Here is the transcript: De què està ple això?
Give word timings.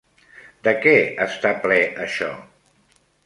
De 0.67 0.71
què 0.85 0.93
està 1.27 1.51
ple 1.67 1.77
això? 2.07 2.31